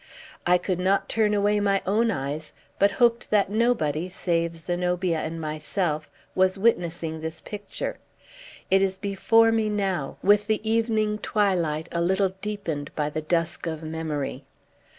[0.47, 5.39] I could not turn away my own eyes, but hoped that nobody, save Zenobia and
[5.39, 7.99] myself, was witnessing this picture.
[8.71, 13.67] It is before me now, with the evening twilight a little deepened by the dusk
[13.67, 14.43] of memory.